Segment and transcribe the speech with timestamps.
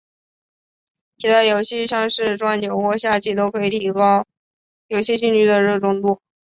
[1.19, 4.25] 其他游戏像是撞球或下棋都可以提升
[4.87, 6.19] 游戏兴趣的热衷度。